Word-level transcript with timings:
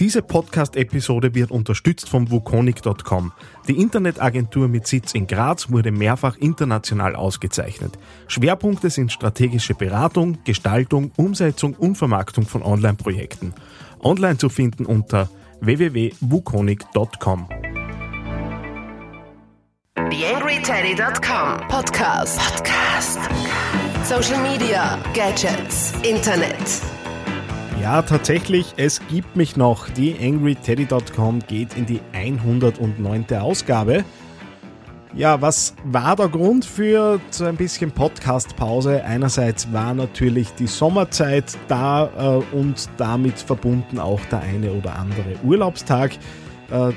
Diese 0.00 0.22
Podcast-Episode 0.22 1.34
wird 1.34 1.50
unterstützt 1.50 2.08
vom 2.08 2.30
Wukonic.com. 2.30 3.32
Die 3.68 3.78
Internetagentur 3.78 4.66
mit 4.68 4.86
Sitz 4.86 5.14
in 5.14 5.26
Graz 5.26 5.70
wurde 5.70 5.92
mehrfach 5.92 6.36
international 6.38 7.14
ausgezeichnet. 7.14 7.98
Schwerpunkte 8.26 8.90
sind 8.90 9.12
strategische 9.12 9.74
Beratung, 9.74 10.38
Gestaltung, 10.44 11.12
Umsetzung 11.16 11.74
und 11.74 11.96
Vermarktung 11.96 12.46
von 12.46 12.62
Online-Projekten. 12.62 13.52
Online 14.00 14.38
zu 14.38 14.48
finden 14.48 14.86
unter 14.86 15.28
www.wukonic.com. 15.60 17.48
TheAngryTeddy.com 19.94 21.68
Podcast. 21.68 22.38
Podcast. 22.38 23.18
Social 24.04 24.42
Media, 24.42 24.98
Gadgets, 25.14 25.92
Internet. 26.02 26.91
Ja, 27.82 28.00
tatsächlich, 28.00 28.74
es 28.76 29.00
gibt 29.08 29.34
mich 29.34 29.56
noch. 29.56 29.88
Die 29.88 30.16
AngryTeddy.com 30.16 31.40
geht 31.48 31.74
in 31.74 31.84
die 31.84 32.00
109. 32.12 33.26
Ausgabe. 33.40 34.04
Ja, 35.16 35.42
was 35.42 35.74
war 35.82 36.14
der 36.14 36.28
Grund 36.28 36.64
für 36.64 37.20
so 37.30 37.44
ein 37.44 37.56
bisschen 37.56 37.90
Podcast-Pause? 37.90 39.02
Einerseits 39.02 39.72
war 39.72 39.94
natürlich 39.94 40.54
die 40.54 40.68
Sommerzeit 40.68 41.58
da 41.66 42.40
äh, 42.52 42.54
und 42.54 42.88
damit 42.98 43.40
verbunden 43.40 43.98
auch 43.98 44.20
der 44.26 44.42
eine 44.42 44.70
oder 44.70 44.94
andere 44.94 45.34
Urlaubstag. 45.42 46.12
Äh, 46.70 46.92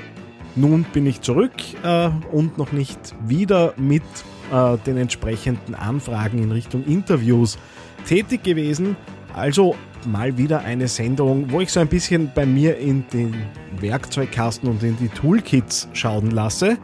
nun 0.54 0.84
bin 0.92 1.04
ich 1.06 1.20
zurück 1.20 1.52
äh, 1.82 2.10
und 2.30 2.58
noch 2.58 2.70
nicht 2.70 3.00
wieder 3.26 3.74
mit 3.76 4.04
äh, 4.52 4.78
den 4.86 4.98
entsprechenden 4.98 5.74
Anfragen 5.74 6.40
in 6.40 6.52
Richtung 6.52 6.84
Interviews 6.84 7.58
tätig 8.06 8.44
gewesen. 8.44 8.94
Also 9.34 9.74
mal 10.06 10.38
wieder 10.38 10.60
eine 10.60 10.88
Sendung, 10.88 11.50
wo 11.50 11.60
ich 11.60 11.70
so 11.70 11.80
ein 11.80 11.88
bisschen 11.88 12.30
bei 12.34 12.46
mir 12.46 12.78
in 12.78 13.04
den 13.12 13.34
Werkzeugkasten 13.80 14.68
und 14.68 14.82
in 14.82 14.96
die 14.98 15.08
Toolkits 15.08 15.88
schauen 15.92 16.30
lasse. 16.30 16.78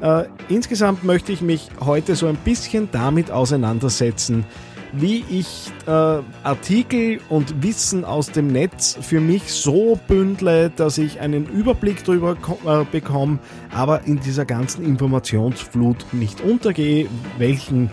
Äh, 0.00 0.24
insgesamt 0.48 1.04
möchte 1.04 1.32
ich 1.32 1.42
mich 1.42 1.68
heute 1.80 2.16
so 2.16 2.26
ein 2.26 2.36
bisschen 2.36 2.88
damit 2.90 3.30
auseinandersetzen, 3.30 4.44
wie 4.92 5.24
ich 5.30 5.70
äh, 5.86 5.90
Artikel 5.90 7.20
und 7.28 7.62
Wissen 7.62 8.04
aus 8.04 8.30
dem 8.30 8.48
Netz 8.48 8.98
für 9.00 9.20
mich 9.20 9.44
so 9.44 9.98
bündle, 10.06 10.70
dass 10.70 10.98
ich 10.98 11.20
einen 11.20 11.46
Überblick 11.46 12.04
darüber 12.04 12.36
äh, 12.66 12.84
bekomme, 12.90 13.38
aber 13.74 14.04
in 14.04 14.20
dieser 14.20 14.44
ganzen 14.44 14.84
Informationsflut 14.84 16.04
nicht 16.12 16.40
untergehe, 16.42 17.06
welchen 17.38 17.90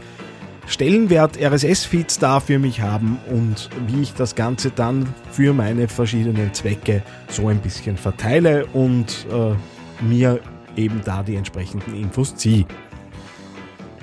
Stellenwert 0.69 1.35
RSS-Feeds 1.41 2.19
da 2.19 2.39
für 2.39 2.59
mich 2.59 2.81
haben 2.81 3.17
und 3.31 3.69
wie 3.87 4.03
ich 4.03 4.13
das 4.13 4.35
Ganze 4.35 4.69
dann 4.69 5.11
für 5.31 5.51
meine 5.51 5.87
verschiedenen 5.87 6.53
Zwecke 6.53 7.01
so 7.27 7.47
ein 7.47 7.59
bisschen 7.59 7.97
verteile 7.97 8.67
und 8.67 9.25
äh, 9.31 10.03
mir 10.03 10.39
eben 10.75 11.01
da 11.03 11.23
die 11.23 11.35
entsprechenden 11.35 11.95
Infos 11.95 12.35
ziehe. 12.35 12.65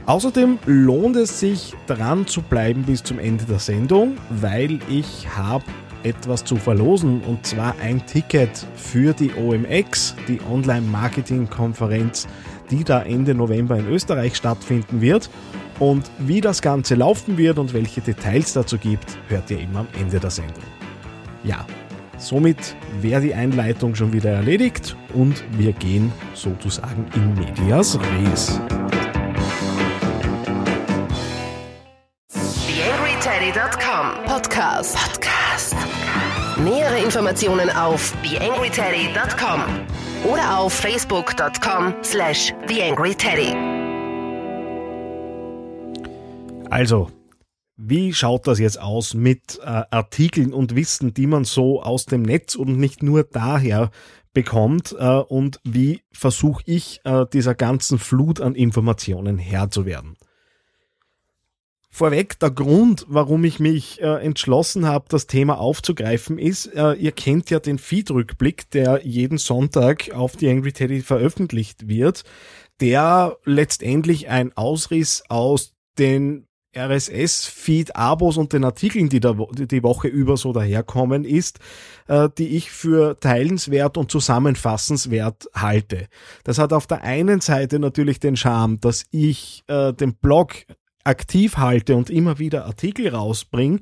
Außerdem 0.07 0.59
lohnt 0.67 1.15
es 1.17 1.39
sich 1.39 1.75
dran 1.87 2.27
zu 2.27 2.43
bleiben 2.43 2.83
bis 2.83 3.03
zum 3.05 3.21
Ende 3.21 3.45
der 3.45 3.61
Sendung, 3.61 4.17
weil 4.31 4.81
ich 4.89 5.29
habe 5.37 5.65
etwas 6.03 6.45
zu 6.45 6.57
verlosen 6.57 7.21
und 7.23 7.47
zwar 7.47 7.77
ein 7.81 8.05
Ticket 8.07 8.67
für 8.75 9.13
die 9.13 9.33
OMX, 9.35 10.17
die 10.27 10.41
Online-Marketing-Konferenz, 10.51 12.27
die 12.71 12.83
da 12.83 13.03
Ende 13.03 13.35
November 13.35 13.79
in 13.79 13.89
Österreich 13.89 14.37
stattfinden 14.37 15.01
wird. 15.01 15.31
Und 15.79 16.11
wie 16.19 16.41
das 16.41 16.63
Ganze 16.63 16.95
laufen 16.95 17.37
wird 17.37 17.59
und 17.59 17.75
welche 17.75 18.01
Details 18.01 18.53
dazu 18.55 18.79
gibt, 18.79 19.19
hört 19.29 19.51
ihr 19.51 19.61
eben 19.61 19.77
am 19.77 19.89
Ende 20.01 20.19
der 20.19 20.31
Sendung. 20.31 20.65
Ja, 21.45 21.67
somit 22.19 22.75
wäre 23.01 23.21
die 23.21 23.35
Einleitung 23.35 23.95
schon 23.95 24.13
wieder 24.13 24.31
erledigt 24.31 24.97
und 25.15 25.45
wir 25.53 25.73
gehen 25.73 26.13
sozusagen 26.35 27.07
in 27.15 27.35
medias 27.35 27.99
res. 27.99 28.61
TheAngryTeddy.com 32.33 34.25
Podcast. 34.27 34.97
Podcast. 34.97 35.77
Nähere 36.65 36.99
Informationen 37.05 37.69
auf 37.71 38.15
TheAngryTeddy.com 38.23 39.61
oder 40.25 40.59
auf 40.59 40.73
Facebook.com 40.73 41.95
slash 42.03 42.55
TheAngryTeddy. 42.67 43.86
Also, 46.77 47.11
wie 47.79 48.13
schaut 48.13 48.47
das 48.47 48.59
jetzt 48.59 48.79
aus 48.79 49.15
mit 49.15 49.59
äh, 49.63 49.85
Artikeln 49.91 50.53
und 50.53 50.77
Wissen, 50.77 51.15
die 51.15 51.27
man 51.27 51.45
so 51.45 51.83
aus 51.83 52.05
dem 52.05 52.21
Netz 52.21 52.55
und 52.55 52.79
nicht 52.79 53.03
nur 53.03 53.25
daher 53.25 53.91
bekommt 54.35 54.95
äh, 54.99 55.07
und 55.07 55.59
wie 55.65 56.03
versuche 56.13 56.63
ich 56.67 57.01
äh, 57.05 57.25
dieser 57.33 57.55
ganzen 57.55 57.99
Flut 57.99 58.43
an 58.43 58.55
Informationen 58.55 59.39
Herr 59.39 59.71
zu 59.71 59.87
werden? 59.87 60.19
Vorweg, 61.89 62.39
der 62.41 62.51
Grund, 62.51 63.07
warum 63.09 63.45
ich 63.45 63.59
mich 63.59 64.03
äh, 64.03 64.23
entschlossen 64.23 64.85
habe, 64.85 65.07
das 65.09 65.27
Thema 65.27 65.59
aufzugreifen, 65.59 66.37
ist, 66.39 66.67
äh, 66.75 66.93
ihr 66.93 67.13
kennt 67.13 67.49
ja 67.49 67.59
den 67.59 67.79
Feed-Rückblick, 67.79 68.69
der 68.73 69.01
jeden 69.03 69.39
Sonntag 69.39 70.13
auf 70.13 70.37
die 70.37 70.51
Angry 70.51 70.75
Teddy 70.75 71.01
veröffentlicht 71.01 71.89
wird, 71.89 72.25
der 72.83 73.39
letztendlich 73.47 74.29
ein 74.29 74.55
Ausriss 74.55 75.23
aus 75.31 75.73
den 75.99 76.46
RSS-Feed-Abos 76.77 78.37
und 78.37 78.53
den 78.53 78.65
Artikeln, 78.65 79.09
die 79.09 79.21
da, 79.21 79.35
die 79.53 79.83
Woche 79.83 80.09
über 80.09 80.37
so 80.37 80.53
daherkommen, 80.53 81.25
ist, 81.25 81.59
äh, 82.09 82.29
die 82.37 82.57
ich 82.57 82.71
für 82.71 83.19
teilenswert 83.19 83.97
und 83.97 84.11
zusammenfassenswert 84.11 85.49
halte. 85.55 86.09
Das 86.45 86.59
hat 86.59 86.73
auf 86.73 86.87
der 86.87 87.03
einen 87.03 87.41
Seite 87.41 87.79
natürlich 87.79 88.21
den 88.21 88.37
Charme, 88.37 88.81
dass 88.81 89.07
ich 89.11 89.65
äh, 89.69 89.93
den 89.93 90.15
Blog 90.15 90.55
aktiv 91.05 91.57
halte 91.57 91.97
und 91.97 92.11
immer 92.11 92.39
wieder 92.39 92.67
Artikel 92.67 93.09
rausbringe, 93.09 93.81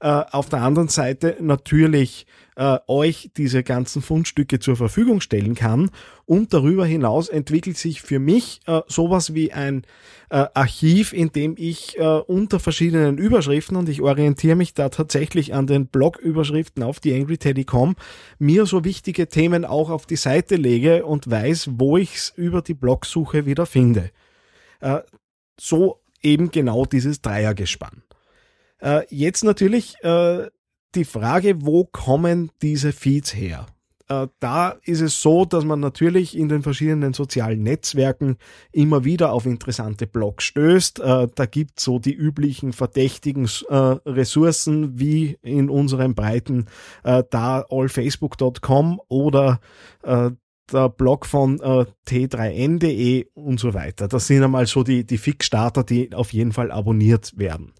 äh, 0.00 0.08
auf 0.08 0.48
der 0.48 0.62
anderen 0.62 0.88
Seite 0.88 1.36
natürlich 1.40 2.26
äh, 2.56 2.78
euch 2.88 3.30
diese 3.36 3.62
ganzen 3.62 4.02
Fundstücke 4.02 4.58
zur 4.58 4.76
Verfügung 4.76 5.20
stellen 5.20 5.54
kann. 5.54 5.90
Und 6.26 6.52
darüber 6.52 6.86
hinaus 6.86 7.28
entwickelt 7.28 7.76
sich 7.76 8.02
für 8.02 8.18
mich 8.18 8.60
äh, 8.66 8.80
sowas 8.86 9.34
wie 9.34 9.52
ein 9.52 9.82
äh, 10.30 10.46
Archiv, 10.54 11.12
in 11.12 11.32
dem 11.32 11.54
ich 11.56 11.98
äh, 11.98 12.02
unter 12.02 12.60
verschiedenen 12.60 13.18
Überschriften, 13.18 13.76
und 13.76 13.88
ich 13.88 14.02
orientiere 14.02 14.56
mich 14.56 14.74
da 14.74 14.88
tatsächlich 14.88 15.54
an 15.54 15.66
den 15.66 15.86
Blog-Überschriften 15.86 16.82
auf 16.82 17.00
die 17.00 17.14
AngryTeddy.com, 17.14 17.96
mir 18.38 18.66
so 18.66 18.84
wichtige 18.84 19.28
Themen 19.28 19.64
auch 19.64 19.90
auf 19.90 20.06
die 20.06 20.16
Seite 20.16 20.56
lege 20.56 21.04
und 21.04 21.30
weiß, 21.30 21.70
wo 21.72 21.96
ich 21.96 22.14
es 22.14 22.32
über 22.36 22.62
die 22.62 22.74
Blogsuche 22.74 23.46
wieder 23.46 23.66
finde. 23.66 24.10
Äh, 24.80 25.00
so 25.58 26.00
eben 26.22 26.50
genau 26.50 26.84
dieses 26.84 27.22
Dreiergespann. 27.22 28.02
Äh, 28.80 29.02
jetzt 29.10 29.44
natürlich 29.44 29.96
äh, 30.02 30.48
die 30.94 31.04
Frage, 31.04 31.62
wo 31.62 31.84
kommen 31.84 32.50
diese 32.62 32.92
Feeds 32.92 33.34
her? 33.34 33.66
Äh, 34.08 34.26
da 34.40 34.70
ist 34.82 35.00
es 35.00 35.22
so, 35.22 35.44
dass 35.44 35.64
man 35.64 35.78
natürlich 35.80 36.36
in 36.36 36.48
den 36.48 36.62
verschiedenen 36.62 37.12
sozialen 37.12 37.62
Netzwerken 37.62 38.36
immer 38.72 39.04
wieder 39.04 39.32
auf 39.32 39.46
interessante 39.46 40.06
Blogs 40.06 40.44
stößt. 40.44 41.00
Äh, 41.00 41.28
da 41.34 41.46
gibt 41.46 41.78
es 41.78 41.84
so 41.84 41.98
die 41.98 42.14
üblichen 42.14 42.72
verdächtigen 42.72 43.48
äh, 43.68 43.74
Ressourcen 43.74 44.98
wie 44.98 45.38
in 45.42 45.70
unserem 45.70 46.14
breiten 46.14 46.66
da 47.02 47.64
allfacebook.com 47.70 49.00
oder 49.08 49.60
der 50.72 50.88
Blog 50.88 51.26
von 51.26 51.60
äh, 51.60 51.86
t3n.de 52.08 53.26
und 53.34 53.60
so 53.60 53.74
weiter. 53.74 54.08
Das 54.08 54.26
sind 54.26 54.42
einmal 54.42 54.66
so 54.66 54.82
die, 54.82 55.04
die 55.04 55.18
Fixstarter, 55.18 55.84
die 55.84 56.14
auf 56.14 56.32
jeden 56.32 56.52
Fall 56.52 56.70
abonniert 56.70 57.36
werden. 57.38 57.72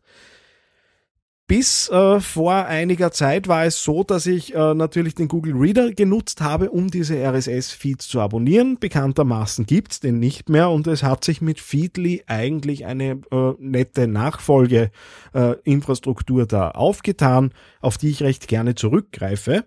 Bis 1.50 1.88
äh, 1.88 2.20
vor 2.20 2.66
einiger 2.66 3.10
Zeit 3.10 3.48
war 3.48 3.64
es 3.64 3.82
so, 3.82 4.04
dass 4.04 4.26
ich 4.26 4.54
äh, 4.54 4.72
natürlich 4.72 5.16
den 5.16 5.26
Google 5.26 5.56
Reader 5.56 5.90
genutzt 5.90 6.42
habe, 6.42 6.70
um 6.70 6.92
diese 6.92 7.16
RSS-Feeds 7.16 8.06
zu 8.06 8.20
abonnieren. 8.20 8.78
Bekanntermaßen 8.78 9.66
gibt's 9.66 9.98
den 9.98 10.20
nicht 10.20 10.48
mehr 10.48 10.70
und 10.70 10.86
es 10.86 11.02
hat 11.02 11.24
sich 11.24 11.40
mit 11.40 11.58
Feedly 11.58 12.22
eigentlich 12.28 12.86
eine 12.86 13.20
äh, 13.32 13.54
nette 13.58 14.06
Nachfolgeinfrastruktur 14.06 16.46
da 16.46 16.70
aufgetan, 16.70 17.52
auf 17.80 17.98
die 17.98 18.10
ich 18.10 18.22
recht 18.22 18.46
gerne 18.46 18.76
zurückgreife 18.76 19.64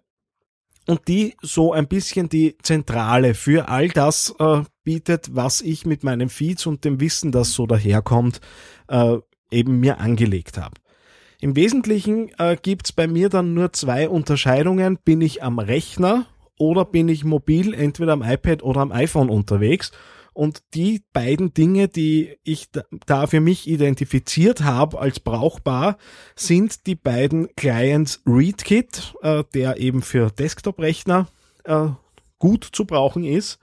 und 0.88 1.10
die 1.10 1.36
so 1.42 1.74
ein 1.74 1.90
bisschen 1.90 2.30
die 2.30 2.58
Zentrale 2.64 3.34
für 3.34 3.68
all 3.68 3.90
das 3.90 4.34
äh, 4.40 4.62
bietet, 4.86 5.36
was 5.36 5.60
ich 5.60 5.86
mit 5.86 6.06
meinem 6.06 6.30
Feeds 6.30 6.66
und 6.66 6.86
dem 6.86 7.02
Wissen, 7.02 7.34
das 7.34 7.52
so 7.52 7.68
daherkommt, 7.68 8.40
äh, 8.88 9.18
eben 9.52 9.82
mir 9.82 10.00
angelegt 10.00 10.58
habe. 10.58 10.76
Im 11.44 11.58
Wesentlichen 11.58 12.32
äh, 12.38 12.56
gibt's 12.56 12.94
bei 12.94 13.06
mir 13.06 13.28
dann 13.28 13.54
nur 13.54 13.74
zwei 13.74 14.08
Unterscheidungen. 14.08 14.98
Bin 15.04 15.20
ich 15.20 15.44
am 15.44 15.60
Rechner 15.60 16.26
oder 16.58 16.86
bin 16.86 17.10
ich 17.10 17.26
mobil, 17.26 17.74
entweder 17.74 18.14
am 18.14 18.24
iPad 18.24 18.64
oder 18.64 18.80
am 18.80 18.94
iPhone 18.94 19.30
unterwegs? 19.30 19.92
Und 20.32 20.64
die 20.74 21.04
beiden 21.12 21.54
Dinge, 21.54 21.90
die 21.90 22.38
ich 22.46 22.70
da 23.06 23.28
für 23.28 23.42
mich 23.42 23.68
identifiziert 23.68 24.64
habe 24.64 24.98
als 24.98 25.20
brauchbar, 25.20 25.98
sind 26.38 26.88
die 26.88 26.96
beiden 26.96 27.54
Clients 27.58 28.22
ReadKit, 28.26 29.14
äh, 29.22 29.44
der 29.54 29.82
eben 29.82 30.02
für 30.02 30.32
Desktop-Rechner 30.32 31.28
äh, 31.66 31.88
gut 32.40 32.70
zu 32.72 32.86
brauchen 32.86 33.26
ist 33.26 33.60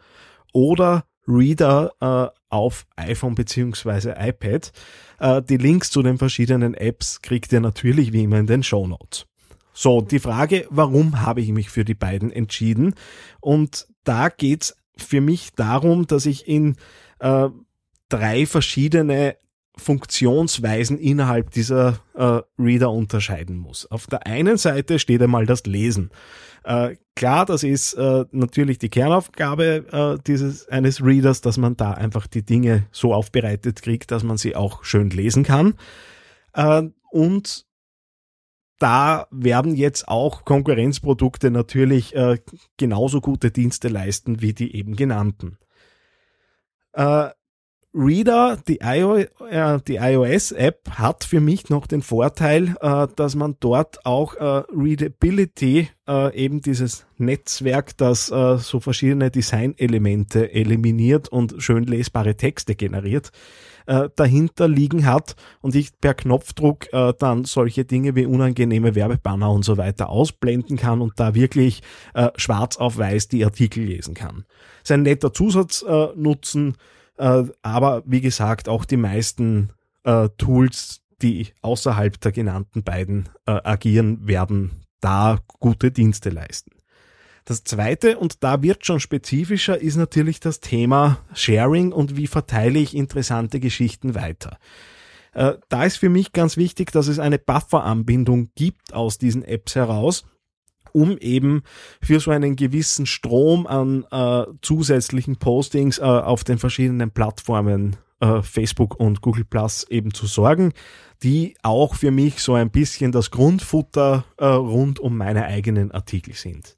oder 0.52 1.06
Reader 1.30 1.92
äh, 2.00 2.38
auf 2.48 2.86
iPhone 2.96 3.34
beziehungsweise 3.34 4.16
iPad. 4.18 4.72
Äh, 5.18 5.42
die 5.42 5.56
Links 5.56 5.90
zu 5.90 6.02
den 6.02 6.18
verschiedenen 6.18 6.74
Apps 6.74 7.22
kriegt 7.22 7.52
ihr 7.52 7.60
natürlich 7.60 8.12
wie 8.12 8.24
immer 8.24 8.38
in 8.38 8.46
den 8.46 8.62
Show 8.62 8.86
Notes. 8.86 9.26
So, 9.72 10.00
die 10.00 10.18
Frage, 10.18 10.66
warum 10.68 11.22
habe 11.22 11.40
ich 11.40 11.50
mich 11.52 11.70
für 11.70 11.84
die 11.84 11.94
beiden 11.94 12.32
entschieden? 12.32 12.94
Und 13.40 13.86
da 14.04 14.28
geht's 14.28 14.76
für 14.96 15.20
mich 15.20 15.52
darum, 15.54 16.06
dass 16.06 16.26
ich 16.26 16.48
in 16.48 16.76
äh, 17.20 17.48
drei 18.08 18.46
verschiedene 18.46 19.36
Funktionsweisen 19.76 20.98
innerhalb 20.98 21.50
dieser 21.50 22.00
äh, 22.14 22.40
Reader 22.58 22.90
unterscheiden 22.90 23.56
muss. 23.56 23.90
Auf 23.90 24.06
der 24.06 24.26
einen 24.26 24.56
Seite 24.56 24.98
steht 24.98 25.22
einmal 25.22 25.46
das 25.46 25.64
Lesen. 25.64 26.10
Äh, 26.64 26.96
klar, 27.16 27.46
das 27.46 27.62
ist 27.62 27.94
äh, 27.94 28.24
natürlich 28.32 28.78
die 28.78 28.90
Kernaufgabe 28.90 30.18
äh, 30.18 30.22
dieses 30.26 30.68
eines 30.68 31.02
Readers, 31.02 31.40
dass 31.40 31.56
man 31.56 31.76
da 31.76 31.92
einfach 31.92 32.26
die 32.26 32.44
Dinge 32.44 32.86
so 32.92 33.14
aufbereitet 33.14 33.82
kriegt, 33.82 34.10
dass 34.10 34.22
man 34.22 34.36
sie 34.36 34.56
auch 34.56 34.84
schön 34.84 35.10
lesen 35.10 35.44
kann. 35.44 35.74
Äh, 36.52 36.82
und 37.10 37.66
da 38.78 39.26
werden 39.30 39.74
jetzt 39.74 40.08
auch 40.08 40.44
Konkurrenzprodukte 40.44 41.50
natürlich 41.50 42.14
äh, 42.14 42.38
genauso 42.76 43.20
gute 43.20 43.50
Dienste 43.50 43.88
leisten 43.88 44.40
wie 44.40 44.54
die 44.54 44.74
eben 44.74 44.96
genannten. 44.96 45.58
Äh, 46.92 47.28
Reader, 47.92 48.56
die, 48.68 48.78
IO, 48.82 49.16
äh, 49.16 49.80
iOS-App, 49.88 50.90
hat 50.90 51.24
für 51.24 51.40
mich 51.40 51.70
noch 51.70 51.88
den 51.88 52.02
Vorteil, 52.02 52.76
äh, 52.80 53.08
dass 53.16 53.34
man 53.34 53.56
dort 53.58 54.06
auch 54.06 54.34
äh, 54.34 54.62
Readability, 54.72 55.88
eben 56.34 56.60
dieses 56.60 57.06
Netzwerk, 57.18 57.96
das 57.96 58.26
so 58.26 58.80
verschiedene 58.80 59.30
Designelemente 59.30 60.52
eliminiert 60.52 61.28
und 61.28 61.54
schön 61.58 61.84
lesbare 61.84 62.34
Texte 62.34 62.74
generiert, 62.74 63.30
dahinter 63.86 64.66
liegen 64.66 65.06
hat 65.06 65.36
und 65.60 65.76
ich 65.76 65.92
per 66.00 66.14
Knopfdruck 66.14 66.86
dann 67.20 67.44
solche 67.44 67.84
Dinge 67.84 68.16
wie 68.16 68.26
unangenehme 68.26 68.96
Werbebanner 68.96 69.52
und 69.52 69.64
so 69.64 69.76
weiter 69.76 70.08
ausblenden 70.08 70.76
kann 70.76 71.00
und 71.00 71.12
da 71.20 71.36
wirklich 71.36 71.80
schwarz 72.34 72.76
auf 72.76 72.98
weiß 72.98 73.28
die 73.28 73.44
Artikel 73.44 73.84
lesen 73.84 74.14
kann. 74.14 74.44
Sein 74.82 75.02
netter 75.02 75.32
Zusatznutzen, 75.32 76.74
äh, 77.20 77.44
aber 77.62 78.02
wie 78.06 78.20
gesagt, 78.20 78.68
auch 78.68 78.84
die 78.84 78.96
meisten 78.96 79.70
äh, 80.04 80.28
Tools, 80.38 81.02
die 81.22 81.48
außerhalb 81.60 82.18
der 82.20 82.32
genannten 82.32 82.82
beiden 82.82 83.28
äh, 83.46 83.52
agieren, 83.62 84.26
werden 84.26 84.86
da 85.00 85.38
gute 85.60 85.90
Dienste 85.90 86.30
leisten. 86.30 86.70
Das 87.44 87.64
zweite, 87.64 88.18
und 88.18 88.42
da 88.42 88.62
wird 88.62 88.86
schon 88.86 89.00
spezifischer, 89.00 89.80
ist 89.80 89.96
natürlich 89.96 90.40
das 90.40 90.60
Thema 90.60 91.18
Sharing 91.34 91.92
und 91.92 92.16
wie 92.16 92.26
verteile 92.26 92.78
ich 92.78 92.96
interessante 92.96 93.60
Geschichten 93.60 94.14
weiter. 94.14 94.58
Äh, 95.32 95.54
da 95.68 95.84
ist 95.84 95.98
für 95.98 96.08
mich 96.08 96.32
ganz 96.32 96.56
wichtig, 96.56 96.90
dass 96.90 97.06
es 97.06 97.18
eine 97.18 97.38
Buffer-Anbindung 97.38 98.50
gibt 98.54 98.94
aus 98.94 99.18
diesen 99.18 99.44
Apps 99.44 99.74
heraus, 99.74 100.24
um 100.92 101.18
eben 101.18 101.62
für 102.02 102.20
so 102.20 102.30
einen 102.30 102.56
gewissen 102.56 103.06
Strom 103.06 103.66
an 103.66 104.04
äh, 104.10 104.44
zusätzlichen 104.62 105.36
Postings 105.36 105.98
äh, 105.98 106.02
auf 106.02 106.44
den 106.44 106.58
verschiedenen 106.58 107.10
Plattformen 107.10 107.96
äh, 108.20 108.42
Facebook 108.42 108.98
und 108.98 109.20
Google 109.20 109.44
Plus 109.44 109.84
eben 109.88 110.14
zu 110.14 110.26
sorgen, 110.26 110.72
die 111.22 111.54
auch 111.62 111.94
für 111.94 112.10
mich 112.10 112.40
so 112.40 112.54
ein 112.54 112.70
bisschen 112.70 113.12
das 113.12 113.30
Grundfutter 113.30 114.24
äh, 114.36 114.44
rund 114.44 114.98
um 114.98 115.16
meine 115.16 115.44
eigenen 115.44 115.90
Artikel 115.90 116.34
sind. 116.34 116.76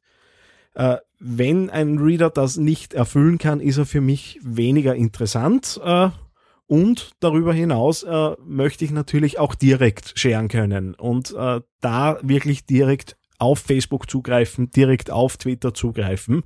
Äh, 0.75 0.97
wenn 1.19 1.71
ein 1.71 1.99
Reader 1.99 2.31
das 2.31 2.57
nicht 2.57 2.95
erfüllen 2.95 3.39
kann, 3.39 3.61
ist 3.61 3.79
er 3.79 3.87
für 3.87 4.01
mich 4.01 4.41
weniger 4.43 4.95
interessant. 4.95 5.81
Äh, 5.85 6.11
und 6.67 7.13
darüber 7.21 7.53
hinaus 7.53 8.03
äh, 8.03 8.31
möchte 8.45 8.85
ich 8.85 8.93
natürlich 8.93 9.39
auch 9.39 9.55
direkt 9.55 10.19
sharen 10.19 10.49
können 10.49 10.95
und 10.95 11.35
äh, 11.37 11.61
da 11.81 12.19
wirklich 12.23 12.65
direkt 12.65 13.17
auf 13.43 13.59
Facebook 13.59 14.09
zugreifen, 14.09 14.71
direkt 14.71 15.11
auf 15.11 15.37
Twitter 15.37 15.75
zugreifen. 15.75 16.45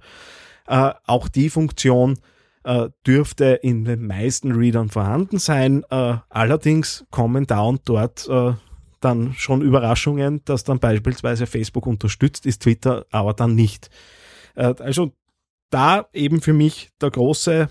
Äh, 0.66 0.92
auch 1.06 1.28
die 1.28 1.50
Funktion 1.50 2.18
äh, 2.64 2.88
dürfte 3.06 3.60
in 3.62 3.84
den 3.84 4.06
meisten 4.06 4.52
Readern 4.52 4.88
vorhanden 4.88 5.38
sein. 5.38 5.84
Äh, 5.90 6.16
allerdings 6.28 7.04
kommen 7.10 7.46
da 7.46 7.60
und 7.60 7.82
dort 7.84 8.28
äh, 8.28 8.54
dann 9.00 9.34
schon 9.34 9.62
Überraschungen, 9.62 10.42
dass 10.44 10.64
dann 10.64 10.78
beispielsweise 10.78 11.46
Facebook 11.46 11.86
unterstützt 11.86 12.46
ist, 12.46 12.62
Twitter 12.62 13.06
aber 13.10 13.34
dann 13.34 13.54
nicht. 13.54 13.90
Äh, 14.54 14.74
also 14.80 15.12
da 15.70 16.06
eben 16.12 16.40
für 16.40 16.54
mich 16.54 16.90
der 17.00 17.10
große 17.10 17.68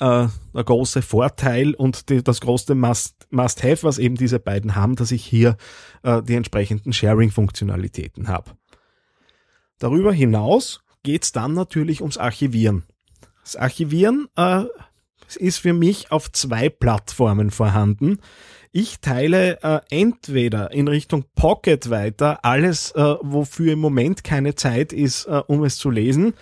äh, 0.00 0.26
der 0.54 0.64
große 0.64 1.02
Vorteil 1.02 1.74
und 1.74 2.08
die, 2.08 2.22
das 2.22 2.40
große 2.40 2.74
Must, 2.74 3.26
Must-Have, 3.30 3.82
was 3.82 3.98
eben 3.98 4.16
diese 4.16 4.38
beiden 4.38 4.74
haben, 4.74 4.96
dass 4.96 5.10
ich 5.10 5.24
hier 5.24 5.56
äh, 6.02 6.22
die 6.22 6.34
entsprechenden 6.34 6.92
Sharing-Funktionalitäten 6.92 8.28
habe. 8.28 8.52
Darüber 9.78 10.12
hinaus 10.12 10.80
geht's 11.02 11.32
dann 11.32 11.54
natürlich 11.54 12.00
ums 12.00 12.16
Archivieren. 12.16 12.84
Das 13.42 13.56
Archivieren 13.56 14.28
äh, 14.36 14.64
ist 15.36 15.58
für 15.58 15.72
mich 15.72 16.10
auf 16.10 16.32
zwei 16.32 16.68
Plattformen 16.68 17.50
vorhanden. 17.50 18.18
Ich 18.72 19.00
teile 19.00 19.62
äh, 19.62 19.80
entweder 19.90 20.72
in 20.72 20.88
Richtung 20.88 21.26
Pocket 21.34 21.90
weiter 21.90 22.44
alles, 22.44 22.90
äh, 22.92 23.14
wofür 23.20 23.74
im 23.74 23.78
Moment 23.78 24.24
keine 24.24 24.54
Zeit 24.54 24.92
ist, 24.92 25.26
äh, 25.26 25.42
um 25.46 25.62
es 25.62 25.76
zu 25.76 25.90
lesen. 25.90 26.34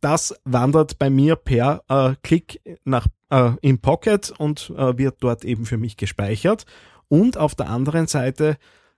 Das 0.00 0.34
wandert 0.44 0.98
bei 0.98 1.10
mir 1.10 1.36
per 1.36 1.82
äh, 1.88 2.14
Klick 2.22 2.60
nach 2.84 3.06
äh, 3.30 3.52
in 3.60 3.80
Pocket 3.80 4.32
und 4.38 4.72
äh, 4.76 4.96
wird 4.96 5.16
dort 5.20 5.44
eben 5.44 5.66
für 5.66 5.76
mich 5.76 5.96
gespeichert. 5.96 6.64
Und 7.08 7.36
auf 7.36 7.54
der 7.54 7.68
anderen 7.68 8.06
Seite 8.06 8.56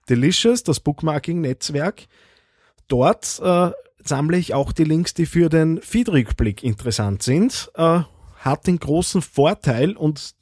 Delicious, 0.09 0.63
das 0.63 0.79
Bookmarking-Netzwerk. 0.79 2.07
Dort 2.87 3.39
äh, 3.43 3.71
sammle 4.03 4.37
ich 4.37 4.53
auch 4.53 4.71
die 4.71 4.83
Links, 4.83 5.13
die 5.13 5.25
für 5.25 5.49
den 5.49 5.81
Feedrückblick 5.81 6.63
interessant 6.63 7.23
sind. 7.23 7.71
Äh, 7.75 8.01
hat 8.39 8.67
den 8.67 8.79
großen 8.79 9.21
Vorteil 9.21 9.95
und 9.95 10.35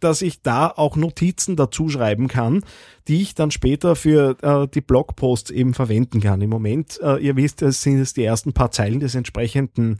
dass 0.00 0.22
ich 0.22 0.42
da 0.42 0.68
auch 0.68 0.96
Notizen 0.96 1.56
dazu 1.56 1.88
schreiben 1.88 2.28
kann, 2.28 2.62
die 3.08 3.22
ich 3.22 3.34
dann 3.34 3.50
später 3.50 3.96
für 3.96 4.36
äh, 4.42 4.68
die 4.68 4.80
Blogposts 4.80 5.50
eben 5.50 5.74
verwenden 5.74 6.20
kann. 6.20 6.40
Im 6.40 6.50
Moment, 6.50 7.00
äh, 7.02 7.16
ihr 7.16 7.36
wisst, 7.36 7.62
es 7.62 7.82
sind 7.82 8.00
es 8.00 8.12
die 8.12 8.24
ersten 8.24 8.52
paar 8.52 8.70
Zeilen 8.70 9.00
des 9.00 9.14
entsprechenden 9.14 9.98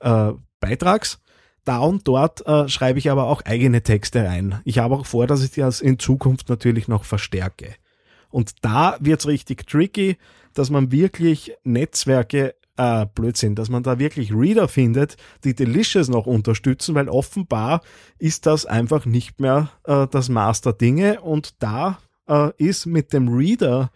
äh, 0.00 0.32
Beitrags. 0.60 1.20
Da 1.64 1.78
und 1.80 2.08
dort 2.08 2.46
äh, 2.46 2.68
schreibe 2.68 2.98
ich 2.98 3.10
aber 3.10 3.26
auch 3.26 3.42
eigene 3.44 3.82
Texte 3.82 4.24
rein. 4.24 4.60
Ich 4.64 4.78
habe 4.78 4.94
auch 4.94 5.06
vor, 5.06 5.26
dass 5.26 5.44
ich 5.44 5.50
das 5.50 5.80
in 5.80 5.98
Zukunft 5.98 6.48
natürlich 6.48 6.88
noch 6.88 7.04
verstärke. 7.04 7.74
Und 8.30 8.64
da 8.64 8.96
wird's 9.00 9.26
richtig 9.26 9.66
tricky, 9.66 10.16
dass 10.54 10.70
man 10.70 10.90
wirklich 10.90 11.52
Netzwerke 11.64 12.54
äh, 12.78 13.06
Blödsinn, 13.14 13.54
dass 13.54 13.68
man 13.68 13.82
da 13.82 13.98
wirklich 13.98 14.32
Reader 14.32 14.68
findet, 14.68 15.16
die 15.44 15.54
Delicious 15.54 16.08
noch 16.08 16.26
unterstützen, 16.26 16.94
weil 16.94 17.08
offenbar 17.08 17.82
ist 18.18 18.46
das 18.46 18.64
einfach 18.64 19.04
nicht 19.04 19.40
mehr 19.40 19.70
äh, 19.84 20.06
das 20.10 20.28
Master 20.28 20.72
Dinge 20.72 21.20
und 21.20 21.62
da 21.62 21.98
äh, 22.28 22.50
ist 22.56 22.86
mit 22.86 23.12
dem 23.12 23.28
Reader 23.28 23.90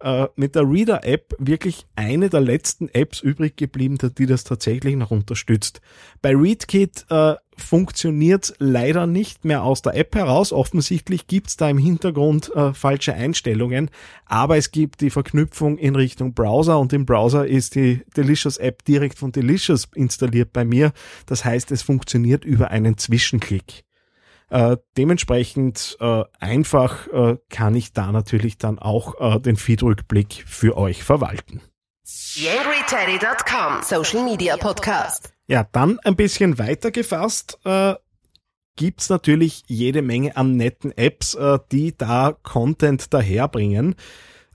äh, 0.00 0.28
mit 0.36 0.54
der 0.54 0.68
Reader-App 0.68 1.34
wirklich 1.38 1.86
eine 1.96 2.30
der 2.30 2.40
letzten 2.40 2.88
Apps 2.88 3.20
übrig 3.20 3.56
geblieben, 3.56 3.98
die 4.18 4.26
das 4.26 4.44
tatsächlich 4.44 4.96
noch 4.96 5.10
unterstützt. 5.10 5.80
Bei 6.22 6.34
ReadKit 6.34 7.06
äh, 7.10 7.34
funktioniert 7.56 8.54
leider 8.58 9.06
nicht 9.06 9.44
mehr 9.44 9.62
aus 9.62 9.82
der 9.82 9.94
App 9.94 10.14
heraus. 10.14 10.52
Offensichtlich 10.52 11.26
gibt's 11.26 11.56
da 11.56 11.68
im 11.68 11.78
Hintergrund 11.78 12.50
äh, 12.54 12.72
falsche 12.72 13.14
Einstellungen, 13.14 13.90
aber 14.24 14.56
es 14.56 14.70
gibt 14.70 15.00
die 15.00 15.10
Verknüpfung 15.10 15.78
in 15.78 15.94
Richtung 15.94 16.34
Browser 16.34 16.78
und 16.78 16.92
im 16.92 17.06
Browser 17.06 17.46
ist 17.46 17.74
die 17.74 18.02
Delicious 18.16 18.56
App 18.56 18.84
direkt 18.84 19.18
von 19.18 19.32
Delicious 19.32 19.88
installiert 19.94 20.52
bei 20.52 20.64
mir. 20.64 20.92
Das 21.26 21.44
heißt, 21.44 21.70
es 21.70 21.82
funktioniert 21.82 22.44
über 22.44 22.70
einen 22.70 22.96
Zwischenklick. 22.96 23.84
Äh, 24.50 24.78
dementsprechend 24.96 25.96
äh, 26.00 26.24
einfach 26.40 27.06
äh, 27.08 27.36
kann 27.48 27.76
ich 27.76 27.92
da 27.92 28.10
natürlich 28.10 28.58
dann 28.58 28.80
auch 28.80 29.20
äh, 29.20 29.38
den 29.38 29.56
Feedrückblick 29.56 30.44
für 30.46 30.76
euch 30.76 31.04
verwalten. 31.04 31.60
YangryTeddy.com 32.34 33.82
Social 33.82 34.24
Media 34.24 34.56
Podcast. 34.56 35.32
Ja, 35.46 35.64
dann 35.70 36.00
ein 36.00 36.16
bisschen 36.16 36.58
weiter 36.58 36.90
gefasst. 36.90 37.60
Äh, 37.64 37.94
gibt's 38.74 39.08
natürlich 39.08 39.62
jede 39.68 40.02
Menge 40.02 40.36
an 40.36 40.56
netten 40.56 40.90
Apps, 40.98 41.34
äh, 41.34 41.60
die 41.70 41.96
da 41.96 42.36
Content 42.42 43.14
daherbringen. 43.14 43.94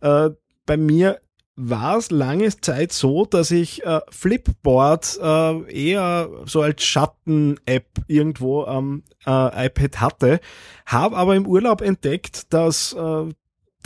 Bei 0.01 0.77
mir 0.77 1.19
war 1.55 1.97
es 1.97 2.11
lange 2.11 2.49
Zeit 2.59 2.91
so, 2.91 3.25
dass 3.25 3.51
ich 3.51 3.85
äh, 3.85 4.01
Flipboard 4.09 5.17
äh, 5.21 5.91
eher 5.91 6.29
so 6.45 6.61
als 6.61 6.83
Schatten-App 6.83 7.87
irgendwo 8.07 8.63
am 8.63 9.03
äh, 9.25 9.67
iPad 9.67 10.01
hatte, 10.01 10.39
habe 10.85 11.15
aber 11.15 11.35
im 11.35 11.47
Urlaub 11.47 11.81
entdeckt, 11.81 12.53
dass 12.53 12.93
äh, 12.93 13.29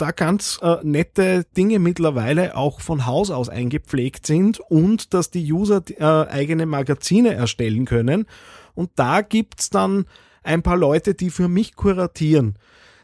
da 0.00 0.10
ganz 0.12 0.58
äh, 0.62 0.76
nette 0.82 1.44
Dinge 1.56 1.78
mittlerweile 1.78 2.56
auch 2.56 2.80
von 2.80 3.06
Haus 3.06 3.30
aus 3.30 3.48
eingepflegt 3.48 4.26
sind 4.26 4.58
und 4.58 5.14
dass 5.14 5.30
die 5.30 5.52
User 5.52 5.82
äh, 5.98 6.04
eigene 6.04 6.66
Magazine 6.66 7.34
erstellen 7.34 7.84
können. 7.84 8.26
Und 8.74 8.90
da 8.96 9.20
gibt's 9.20 9.70
dann 9.70 10.06
ein 10.42 10.62
paar 10.62 10.76
Leute, 10.76 11.14
die 11.14 11.30
für 11.30 11.48
mich 11.48 11.76
kuratieren. 11.76 12.56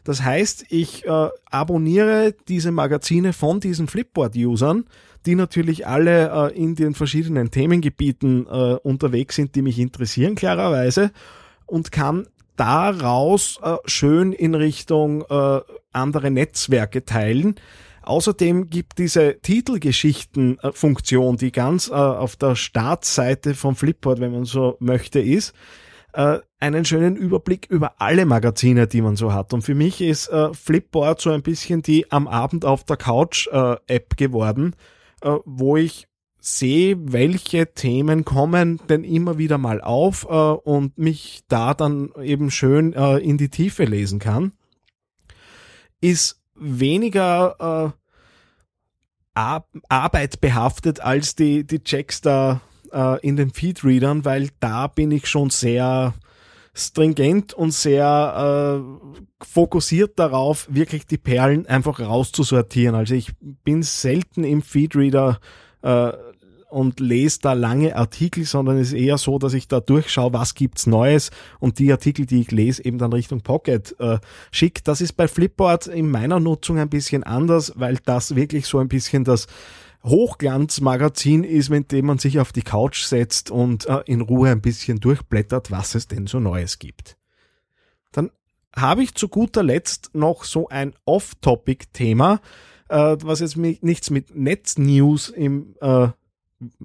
Das 0.07 0.23
heißt, 0.23 0.67
ich 0.69 1.05
äh, 1.05 1.27
abonniere 1.51 2.33
diese 2.47 2.71
Magazine 2.71 3.33
von 3.33 3.59
diesen 3.59 3.89
Flipboard-Usern, 3.89 4.85
die 5.25 5.35
natürlich 5.35 5.85
alle 5.85 6.49
äh, 6.53 6.57
in 6.57 6.75
den 6.75 6.93
verschiedenen 6.93 7.51
Themengebieten 7.51 8.47
äh, 8.47 8.77
unterwegs 8.83 9.35
sind, 9.35 9.53
die 9.55 9.61
mich 9.61 9.79
interessieren, 9.79 10.35
klarerweise, 10.35 11.11
und 11.65 11.91
kann 11.91 12.25
daraus 12.55 13.59
äh, 13.61 13.75
schön 13.83 14.31
in 14.31 14.55
Richtung 14.55 15.25
äh, 15.29 15.59
andere 15.91 16.31
Netzwerke 16.31 17.03
teilen. 17.03 17.55
Außerdem 18.01 18.69
gibt 18.69 18.99
diese 18.99 19.41
Titelgeschichten-Funktion, 19.41 21.35
die 21.35 21.51
ganz 21.51 21.89
äh, 21.89 21.91
auf 21.91 22.37
der 22.37 22.55
Startseite 22.55 23.55
vom 23.55 23.75
Flipboard, 23.75 24.21
wenn 24.21 24.31
man 24.31 24.45
so 24.45 24.77
möchte, 24.79 25.19
ist, 25.19 25.53
äh, 26.17 26.39
einen 26.59 26.83
schönen 26.83 27.15
Überblick 27.15 27.67
über 27.69 28.01
alle 28.01 28.25
Magazine, 28.25 28.87
die 28.87 29.01
man 29.01 29.15
so 29.15 29.33
hat. 29.33 29.53
Und 29.53 29.61
für 29.61 29.75
mich 29.75 30.01
ist 30.01 30.29
äh, 30.29 30.51
Flipboard 30.51 31.21
so 31.21 31.29
ein 31.29 31.43
bisschen 31.43 31.83
die 31.83 32.11
am 32.11 32.27
Abend 32.27 32.65
auf 32.65 32.83
der 32.83 32.97
Couch 32.97 33.47
äh, 33.51 33.75
App 33.85 34.17
geworden, 34.17 34.75
äh, 35.21 35.35
wo 35.45 35.77
ich 35.77 36.07
sehe, 36.39 36.97
welche 36.99 37.73
Themen 37.73 38.25
kommen 38.25 38.79
denn 38.89 39.03
immer 39.03 39.37
wieder 39.37 39.59
mal 39.59 39.79
auf 39.79 40.25
äh, 40.27 40.33
und 40.33 40.97
mich 40.97 41.43
da 41.49 41.75
dann 41.75 42.09
eben 42.19 42.49
schön 42.49 42.93
äh, 42.93 43.17
in 43.17 43.37
die 43.37 43.49
Tiefe 43.49 43.85
lesen 43.85 44.17
kann. 44.17 44.53
Ist 46.01 46.41
weniger 46.55 47.93
äh, 49.35 49.41
Arbeit 49.87 50.41
behaftet 50.41 50.99
als 50.99 51.35
die, 51.35 51.63
die 51.63 51.83
Checks 51.83 52.21
äh, 52.91 53.19
in 53.21 53.35
den 53.35 53.51
Feedreadern, 53.51 54.25
weil 54.25 54.49
da 54.59 54.87
bin 54.87 55.11
ich 55.11 55.27
schon 55.27 55.49
sehr 55.49 56.13
stringent 56.73 57.53
und 57.53 57.71
sehr 57.73 58.83
äh, 58.83 59.45
fokussiert 59.45 60.19
darauf, 60.19 60.67
wirklich 60.69 61.07
die 61.07 61.17
Perlen 61.17 61.65
einfach 61.65 61.99
rauszusortieren. 61.99 62.95
Also 62.95 63.15
ich 63.15 63.31
bin 63.39 63.81
selten 63.81 64.43
im 64.43 64.61
Feedreader 64.61 65.39
äh, 65.81 66.11
und 66.69 66.99
lese 66.99 67.39
da 67.41 67.53
lange 67.53 67.95
Artikel, 67.95 68.43
sondern 68.43 68.77
es 68.77 68.89
ist 68.89 68.99
eher 68.99 69.17
so, 69.17 69.39
dass 69.39 69.53
ich 69.53 69.67
da 69.67 69.79
durchschaue, 69.79 70.33
was 70.33 70.53
gibt's 70.53 70.85
Neues 70.85 71.31
und 71.59 71.79
die 71.79 71.91
Artikel, 71.91 72.25
die 72.25 72.41
ich 72.41 72.51
lese, 72.51 72.83
eben 72.85 72.97
dann 72.97 73.13
Richtung 73.13 73.41
Pocket 73.41 73.95
äh, 73.99 74.19
schicke. 74.51 74.81
Das 74.83 75.01
ist 75.01 75.13
bei 75.13 75.27
Flipboard 75.27 75.87
in 75.87 76.11
meiner 76.11 76.39
Nutzung 76.39 76.77
ein 76.77 76.89
bisschen 76.89 77.23
anders, 77.23 77.73
weil 77.75 77.97
das 78.05 78.35
wirklich 78.35 78.67
so 78.67 78.79
ein 78.79 78.89
bisschen 78.89 79.23
das 79.23 79.47
Hochglanzmagazin 80.07 81.43
ist, 81.43 81.69
mit 81.69 81.91
dem 81.91 82.05
man 82.05 82.17
sich 82.17 82.39
auf 82.39 82.51
die 82.51 82.61
Couch 82.61 83.03
setzt 83.03 83.51
und 83.51 83.85
äh, 83.87 84.01
in 84.05 84.21
Ruhe 84.21 84.49
ein 84.49 84.61
bisschen 84.61 84.99
durchblättert, 84.99 85.71
was 85.71 85.95
es 85.95 86.07
denn 86.07 86.27
so 86.27 86.39
Neues 86.39 86.79
gibt. 86.79 87.17
Dann 88.11 88.31
habe 88.75 89.03
ich 89.03 89.15
zu 89.15 89.27
guter 89.27 89.63
Letzt 89.63 90.11
noch 90.13 90.43
so 90.43 90.69
ein 90.69 90.93
Off-Topic-Thema, 91.05 92.41
äh, 92.89 93.17
was 93.21 93.39
jetzt 93.39 93.57
mit, 93.57 93.83
nichts 93.83 94.09
mit 94.09 94.35
Netznews 94.35 95.29
im, 95.29 95.75
äh, 95.81 96.09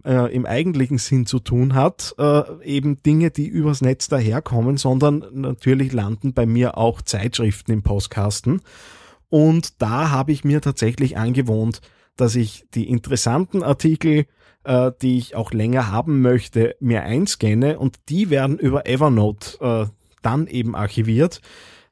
äh, 0.05 0.35
im 0.35 0.47
eigentlichen 0.47 0.99
Sinn 0.99 1.26
zu 1.26 1.38
tun 1.38 1.75
hat, 1.75 2.14
äh, 2.19 2.43
eben 2.64 3.02
Dinge, 3.02 3.31
die 3.31 3.47
übers 3.47 3.81
Netz 3.81 4.09
daherkommen, 4.09 4.76
sondern 4.76 5.25
natürlich 5.33 5.93
landen 5.93 6.35
bei 6.35 6.47
mir 6.47 6.76
auch 6.76 7.02
Zeitschriften 7.02 7.73
im 7.73 7.83
Postkasten. 7.83 8.61
Und 9.29 9.81
da 9.81 10.11
habe 10.11 10.33
ich 10.33 10.45
mir 10.45 10.61
tatsächlich 10.61 11.17
angewohnt, 11.17 11.81
dass 12.16 12.37
ich 12.37 12.66
die 12.75 12.88
interessanten 12.88 13.62
Artikel, 13.62 14.26
äh, 14.64 14.92
die 15.00 15.19
ich 15.19 15.35
auch 15.35 15.52
länger 15.52 15.90
haben 15.90 16.21
möchte, 16.21 16.76
mir 16.81 17.02
einscanne 17.02 17.78
und 17.78 17.97
die 18.09 18.31
werden 18.31 18.59
über 18.59 18.87
Evernote 18.87 19.59
äh, 19.61 19.87
dann 20.23 20.47
eben 20.47 20.75
archiviert. 20.75 21.40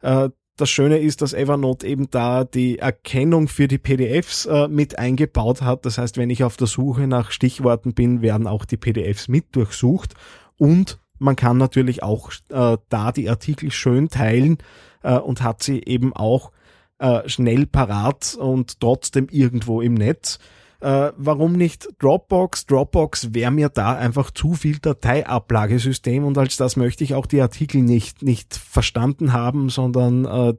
Äh, 0.03 0.31
das 0.57 0.69
Schöne 0.69 0.99
ist, 0.99 1.23
dass 1.23 1.33
Evernote 1.33 1.87
eben 1.87 2.11
da 2.11 2.45
die 2.45 2.79
Erkennung 2.79 3.49
für 3.49 3.67
die 3.67 3.79
PDFs 3.79 4.45
äh, 4.45 4.69
mit 4.69 4.99
eingebaut 4.99 5.63
hat. 5.63 5.87
Das 5.87 5.97
heißt, 5.97 6.19
wenn 6.19 6.29
ich 6.29 6.45
auf 6.45 6.59
der 6.59 6.67
Suche 6.67 7.07
nach 7.07 7.31
Stichworten 7.31 7.95
bin, 7.95 8.21
werden 8.21 8.47
auch 8.47 8.67
die 8.67 8.77
PDFs 8.77 9.29
mit 9.29 9.57
durchsucht 9.57 10.15
und 10.59 10.99
man 11.19 11.37
kann 11.37 11.59
natürlich 11.59 12.03
auch 12.03 12.31
äh, 12.49 12.77
da 12.89 13.13
die 13.13 13.29
Artikel 13.29 13.71
schön 13.71 14.09
teilen 14.09 14.59
und 15.03 15.43
hat 15.43 15.63
sie 15.63 15.83
eben 15.85 16.13
auch 16.13 16.53
äh, 17.01 17.29
schnell 17.29 17.67
parat 17.67 18.37
und 18.39 18.79
trotzdem 18.81 19.29
irgendwo 19.31 19.81
im 19.81 19.95
Netz. 19.95 20.39
Äh, 20.81 21.13
warum 21.17 21.53
nicht 21.53 21.89
Dropbox? 21.99 22.67
Dropbox 22.67 23.35
wäre 23.35 23.51
mir 23.51 23.69
da 23.69 23.97
einfach 23.97 24.31
zu 24.31 24.55
viel 24.55 24.79
Dateiablagesystem 24.79 26.25
und 26.25 26.39
als 26.39 26.57
das 26.57 26.77
möchte 26.77 27.05
ich 27.05 27.15
auch 27.15 27.27
die 27.27 27.41
Artikel 27.41 27.83
nicht, 27.83 28.23
nicht 28.23 28.55
verstanden 28.55 29.33
haben, 29.33 29.69
sondern 29.69 30.25
äh, 30.25 30.55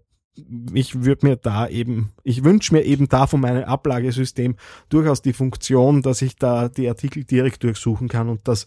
ich 0.73 1.03
würde 1.03 1.27
mir 1.27 1.35
da 1.35 1.67
eben, 1.67 2.13
ich 2.23 2.43
wünsche 2.43 2.73
mir 2.73 2.83
eben 2.83 3.09
da 3.09 3.27
von 3.27 3.41
meinem 3.41 3.63
Ablagesystem 3.63 4.55
durchaus 4.89 5.21
die 5.21 5.33
Funktion, 5.33 6.01
dass 6.01 6.21
ich 6.21 6.35
da 6.35 6.69
die 6.69 6.87
Artikel 6.87 7.23
direkt 7.23 7.63
durchsuchen 7.63 8.07
kann 8.07 8.29
und 8.29 8.47
das 8.47 8.65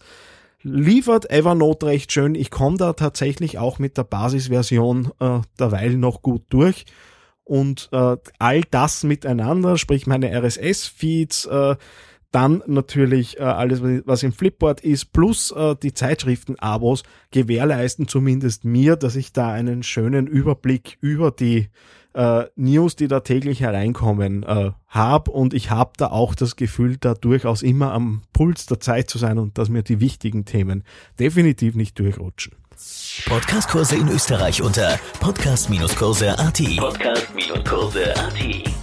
liefert 0.61 1.29
Evernote 1.29 1.85
recht 1.85 2.11
schön. 2.11 2.35
Ich 2.35 2.51
komme 2.51 2.77
da 2.77 2.93
tatsächlich 2.93 3.59
auch 3.59 3.79
mit 3.79 3.97
der 3.97 4.03
Basisversion 4.03 5.11
äh, 5.19 5.39
derweil 5.59 5.97
noch 5.97 6.21
gut 6.21 6.43
durch 6.49 6.85
und 7.45 7.89
äh, 7.93 8.17
all 8.39 8.61
das 8.71 9.03
miteinander, 9.03 9.77
sprich 9.77 10.07
meine 10.07 10.31
RSS-Feeds, 10.31 11.45
äh, 11.45 11.75
dann 12.31 12.61
natürlich 12.67 13.39
äh, 13.39 13.43
alles, 13.43 13.81
was 13.81 14.23
im 14.23 14.33
Flipboard 14.33 14.81
ist, 14.81 15.13
plus 15.13 15.51
äh, 15.51 15.75
die 15.81 15.93
Zeitschriften-Abos 15.93 17.03
gewährleisten 17.31 18.09
zumindest 18.09 18.65
mir, 18.65 18.97
dass 18.97 19.15
ich 19.15 19.31
da 19.31 19.53
einen 19.53 19.83
schönen 19.83 20.27
Überblick 20.27 20.97
über 20.99 21.31
die 21.31 21.69
äh, 22.13 22.45
News, 22.55 22.97
die 22.97 23.07
da 23.07 23.21
täglich 23.21 23.61
hereinkommen, 23.61 24.43
äh, 24.43 24.71
habe. 24.87 25.31
Und 25.31 25.53
ich 25.53 25.69
habe 25.69 25.93
da 25.97 26.07
auch 26.07 26.35
das 26.35 26.57
Gefühl, 26.57 26.97
da 26.97 27.13
durchaus 27.13 27.61
immer 27.61 27.93
am 27.93 28.23
Puls 28.33 28.65
der 28.65 28.81
Zeit 28.81 29.09
zu 29.09 29.17
sein 29.17 29.37
und 29.37 29.57
dass 29.57 29.69
mir 29.69 29.83
die 29.83 30.01
wichtigen 30.01 30.43
Themen 30.43 30.83
definitiv 31.19 31.75
nicht 31.75 31.97
durchrutschen. 31.99 32.53
Podcastkurse 33.25 33.95
in 33.95 34.09
Österreich 34.09 34.61
unter 34.61 34.99
podcast-kurse.at. 35.21 36.61
Podcast-kurse.at. 36.77 38.73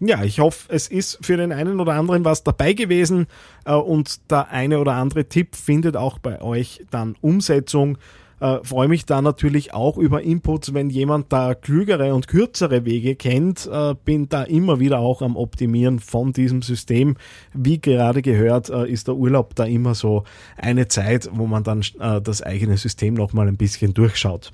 Ja, 0.00 0.24
ich 0.24 0.40
hoffe, 0.40 0.72
es 0.72 0.88
ist 0.88 1.18
für 1.22 1.36
den 1.36 1.52
einen 1.52 1.78
oder 1.78 1.92
anderen 1.92 2.24
was 2.24 2.42
dabei 2.42 2.72
gewesen 2.72 3.28
äh, 3.64 3.72
und 3.72 4.30
der 4.30 4.50
eine 4.50 4.80
oder 4.80 4.94
andere 4.94 5.26
Tipp 5.26 5.54
findet 5.54 5.96
auch 5.96 6.18
bei 6.18 6.42
euch 6.42 6.84
dann 6.90 7.16
Umsetzung. 7.20 7.98
Äh, 8.44 8.62
Freue 8.62 8.88
mich 8.88 9.06
da 9.06 9.22
natürlich 9.22 9.72
auch 9.72 9.96
über 9.96 10.20
Inputs, 10.20 10.74
wenn 10.74 10.90
jemand 10.90 11.32
da 11.32 11.54
klügere 11.54 12.14
und 12.14 12.28
kürzere 12.28 12.84
Wege 12.84 13.16
kennt. 13.16 13.66
Äh, 13.66 13.94
bin 14.04 14.28
da 14.28 14.42
immer 14.42 14.80
wieder 14.80 14.98
auch 14.98 15.22
am 15.22 15.36
Optimieren 15.36 15.98
von 15.98 16.34
diesem 16.34 16.60
System. 16.60 17.16
Wie 17.54 17.80
gerade 17.80 18.20
gehört, 18.20 18.68
äh, 18.68 18.86
ist 18.86 19.08
der 19.08 19.14
Urlaub 19.14 19.54
da 19.54 19.64
immer 19.64 19.94
so 19.94 20.24
eine 20.58 20.88
Zeit, 20.88 21.30
wo 21.32 21.46
man 21.46 21.64
dann 21.64 21.80
äh, 21.98 22.20
das 22.20 22.42
eigene 22.42 22.76
System 22.76 23.14
nochmal 23.14 23.48
ein 23.48 23.56
bisschen 23.56 23.94
durchschaut. 23.94 24.52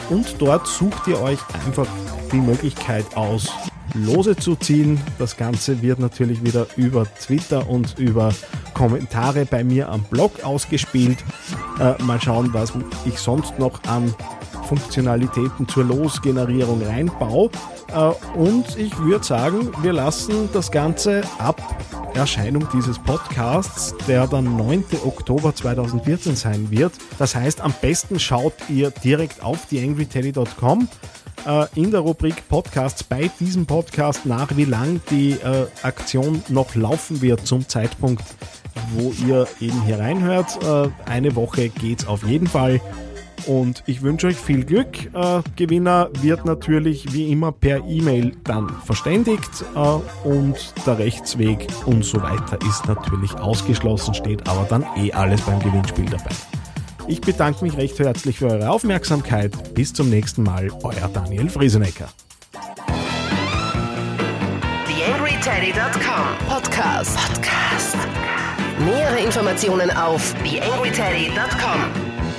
und 0.09 0.35
dort 0.39 0.67
sucht 0.67 1.07
ihr 1.07 1.21
euch 1.21 1.39
einfach 1.65 1.87
die 2.31 2.39
Möglichkeit 2.39 3.05
aus, 3.15 3.49
Lose 3.93 4.35
zu 4.35 4.55
ziehen. 4.55 4.99
Das 5.19 5.37
Ganze 5.37 5.81
wird 5.81 5.99
natürlich 5.99 6.43
wieder 6.43 6.67
über 6.75 7.05
Twitter 7.15 7.69
und 7.69 7.97
über 7.99 8.33
Kommentare 8.81 9.45
bei 9.45 9.63
mir 9.63 9.89
am 9.89 10.01
Blog 10.05 10.43
ausgespielt. 10.43 11.19
Äh, 11.79 12.01
mal 12.01 12.19
schauen, 12.19 12.51
was 12.51 12.73
ich 13.05 13.19
sonst 13.19 13.59
noch 13.59 13.79
an 13.83 14.11
Funktionalitäten 14.67 15.67
zur 15.67 15.83
Losgenerierung 15.83 16.81
reinbaue. 16.81 17.51
Äh, 17.93 18.39
und 18.39 18.75
ich 18.79 18.97
würde 18.97 19.23
sagen, 19.23 19.69
wir 19.83 19.93
lassen 19.93 20.49
das 20.51 20.71
Ganze 20.71 21.21
ab 21.37 21.61
Erscheinung 22.15 22.67
dieses 22.73 22.99
Podcasts, 22.99 23.95
der 24.07 24.27
dann 24.27 24.57
9. 24.57 24.83
Oktober 25.05 25.55
2014 25.55 26.35
sein 26.35 26.71
wird. 26.71 26.93
Das 27.17 27.35
heißt, 27.35 27.61
am 27.61 27.73
besten 27.81 28.19
schaut 28.19 28.53
ihr 28.69 28.91
direkt 28.91 29.43
auf 29.43 29.65
theangryteddy.com 29.67 30.87
äh, 31.45 31.65
in 31.75 31.91
der 31.91 32.01
Rubrik 32.01 32.47
Podcasts 32.49 33.03
bei 33.03 33.29
diesem 33.39 33.65
Podcast 33.65 34.25
nach, 34.25 34.55
wie 34.55 34.65
lang 34.65 35.01
die 35.09 35.31
äh, 35.31 35.67
Aktion 35.83 36.43
noch 36.49 36.75
laufen 36.75 37.21
wird 37.21 37.45
zum 37.47 37.67
Zeitpunkt, 37.67 38.23
wo 38.93 39.13
ihr 39.25 39.47
eben 39.59 39.81
hier 39.83 39.99
reinhört. 39.99 40.59
Äh, 40.63 40.89
eine 41.09 41.35
Woche 41.35 41.69
geht's 41.69 42.05
auf 42.05 42.23
jeden 42.23 42.47
Fall. 42.47 42.81
Und 43.47 43.83
ich 43.85 44.01
wünsche 44.01 44.27
euch 44.27 44.37
viel 44.37 44.65
Glück. 44.65 45.13
Äh, 45.13 45.41
Gewinner 45.55 46.09
wird 46.21 46.45
natürlich 46.45 47.13
wie 47.13 47.31
immer 47.31 47.51
per 47.51 47.85
E-Mail 47.87 48.33
dann 48.43 48.69
verständigt 48.85 49.63
äh, 49.75 50.27
und 50.27 50.73
der 50.85 50.99
Rechtsweg 50.99 51.67
und 51.85 52.03
so 52.05 52.21
weiter 52.21 52.59
ist 52.67 52.87
natürlich 52.87 53.33
ausgeschlossen, 53.35 54.13
steht 54.13 54.47
aber 54.47 54.65
dann 54.69 54.85
eh 54.97 55.11
alles 55.11 55.41
beim 55.41 55.59
Gewinnspiel 55.59 56.05
dabei. 56.05 56.31
Ich 57.07 57.21
bedanke 57.21 57.63
mich 57.63 57.77
recht 57.77 57.99
herzlich 57.99 58.39
für 58.39 58.47
eure 58.47 58.69
Aufmerksamkeit. 58.69 59.73
Bis 59.73 59.93
zum 59.93 60.09
nächsten 60.09 60.43
Mal, 60.43 60.69
euer 60.83 61.09
Daniel 61.13 61.49
Friesenecker. 61.49 62.09
TheAngryTeddy.com 64.87 66.47
Podcast. 66.47 67.17
Podcast. 67.17 67.97
Nähere 68.85 69.19
Informationen 69.19 69.91
auf 69.91 70.33
TheAngryTeddy.com 70.43 72.10